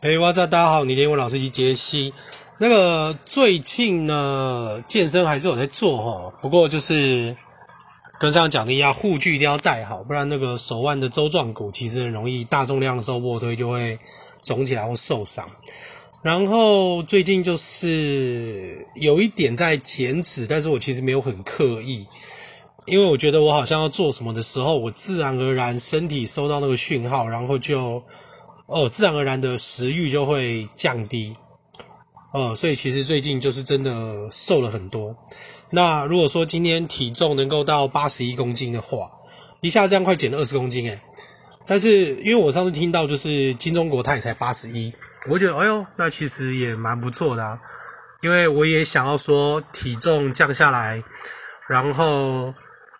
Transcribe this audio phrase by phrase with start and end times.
[0.00, 2.14] 哎，哇塞，大家好，你的英文老师机杰西。
[2.58, 7.36] 那个最近呢，健身还是有在做哈，不过就是
[8.20, 13.98] 跟上讲的一样，护具一定要戴好，不然那个手腕的舟状骨其实很容易大重量的时候卧推就会
[14.40, 15.44] 肿起来或受伤。
[16.22, 22.06] 然后最近就是有一点在减脂，但是我其实没有很刻意，
[22.86, 28.00] 因为我觉得我好像要做什么的时候，我自然而然身体收到那个讯号，然后就。
[28.68, 31.34] 哦，自然而然的食欲就会降低，
[32.34, 35.16] 哦，所以其实最近就是真的瘦了很多。
[35.72, 39.10] 那如果说今天体重能够到八十一公斤的话，
[39.62, 41.00] 一下这样快减了二十公斤诶。
[41.66, 44.92] 但是因为我上次听到就是金钟国他也才八十一，
[45.30, 47.58] 我觉得哎呦，那其实也蛮不错的啊。
[48.22, 51.02] 因为我也想要说体重降下来，
[51.66, 52.52] 然后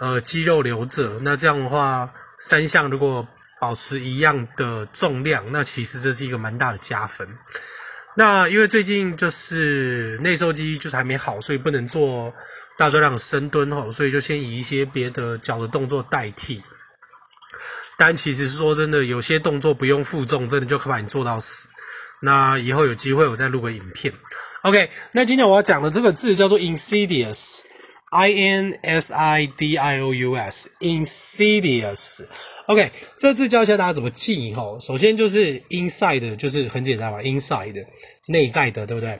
[0.00, 3.24] 呃肌肉留着，那这样的话三项如果。
[3.62, 7.28] 保持一样的重量，那其实这是一个蛮大的加分。
[8.16, 12.34] 那因为最近就是内收肌就是还没好，所以不能做
[12.76, 16.60] 大重量深蹲吼，所以就先以一些别的脚的动作代替。
[17.96, 21.68] 但其实说真的，有些动作不用负重，真的就可以把你做到死。
[22.20, 24.12] 那以后有机会我再录个影片。
[24.62, 27.60] OK，那今天我要讲的这个字叫做 insidious
[28.12, 34.76] i n s i d i o u s insidious，OK，这字教一下大家怎么记哈。
[34.80, 37.86] 首先就是 inside，就是很简单嘛，inside
[38.28, 39.18] 内在的，对不对？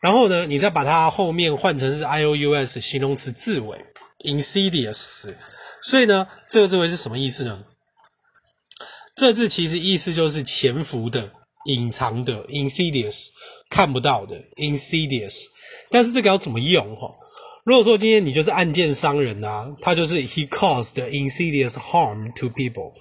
[0.00, 3.76] 然后呢，你再把它后面换成是 ious 形容词字尾
[4.24, 5.34] ，insidious。
[5.82, 7.62] 所以呢，这个字尾是什么意思呢？
[9.16, 11.30] 这字其实意思就是潜伏的、
[11.66, 13.26] 隐藏的，insidious，
[13.68, 15.42] 看不到的，insidious。
[15.90, 17.10] 但是这个要怎么用哈？
[17.64, 22.92] 如果说今天你就是暗箭伤人啊，他就是 he caused insidious harm to people.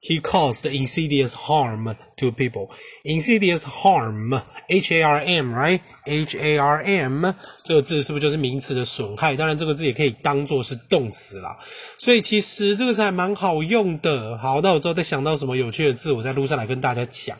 [0.00, 2.68] He caused insidious harm to people.
[3.02, 5.80] Insidious harm, H-A-R-M, right?
[6.04, 9.34] H-A-R-M 这个字是不是就是名词的损害？
[9.34, 11.58] 当然，这个字也可以当做是动词啦。
[11.98, 14.38] 所以其实这个字还蛮好用的。
[14.38, 17.36] 好，那我之后再想到什么有趣的字，我在路上来跟大家讲。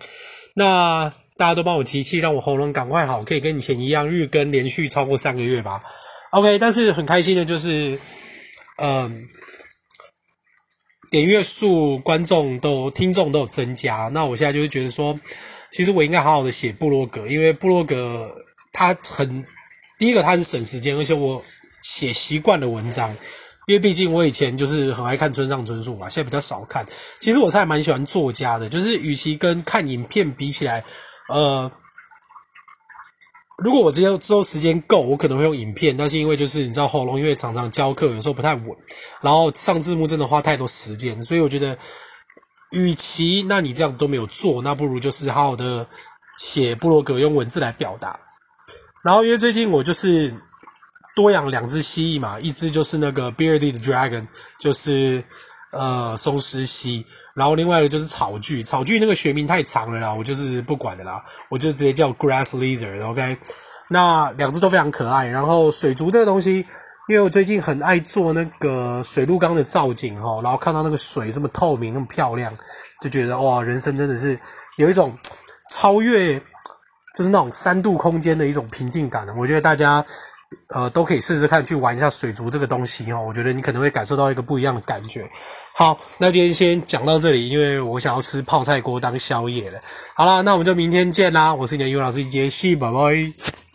[0.57, 5.81] 那大家都帮我集气，让我喉咙赶快好，可以跟以前一样日更连续超过三个月吧。
[6.31, 7.99] OK，但是很开心的就是，
[8.77, 9.27] 嗯，
[11.11, 14.11] 点阅数、观众都、听众都有增加。
[14.13, 15.19] 那我现在就是觉得说，
[15.73, 18.37] 其实我应该好好的写部落格，因为部落格
[18.75, 19.43] 它很，
[19.99, 21.43] 第一个它很省时间，而且我
[21.83, 23.09] 写习惯的文章，
[23.67, 26.85] 因为毕竟我以前就是很爱看村上春树嘛，现在比较少看。
[27.21, 30.85] 其实我是还蛮喜欢作家的，就是与其跟看影片比起来，
[31.31, 31.73] 呃。
[33.63, 38.67] 如果我之后之后时间够，我可能会用影片，但是因为就是你知道喉咙，因为常常教课，有时候不太稳，
[39.21, 41.77] 然后上字幕真的花太多时间，所以我觉得，
[42.71, 45.89] 与其那你这样子都没有做，那不如就是好好的
[46.39, 48.21] 写部落格，用文字来表达。
[49.05, 50.33] 然后因为最近我就是
[51.17, 54.27] 多养两只蜥蜴嘛，一只就是那个 bearded dragon，
[54.61, 55.25] 就是。
[55.71, 63.37] 呃，松狮蜥，然后另外一个就是草巨，草巨那个学名太长了啦，我就是不管的啦，我就直接叫 grass lizard，OK？
[63.91, 65.27] 那两只都非常可爱。
[65.27, 66.67] 然后水族这个东西，
[67.09, 72.57] 因为我最近很爱做那个水陆缸的造景哈，然后看到那个水这么透明，那么漂亮，
[73.03, 74.39] 就觉得哇，人生真的是
[74.79, 75.15] 有一种
[75.75, 76.39] 超越，
[77.15, 79.27] 就是那种三度空间的一种平静感。
[79.37, 80.03] 我觉得大家。
[80.75, 83.25] 呃，都可以试试看，去玩一下水族这个东西哦。
[83.27, 85.29] 我觉得你可能会感受到一个不一样的感觉。
[85.75, 89.81] 好，那今天先讲到这里，因为我想要吃泡菜锅当宵夜了。
[90.15, 91.55] 好啦，那我们就明天见啦。
[91.55, 93.68] 我是你的英文老师杰西，拜拜。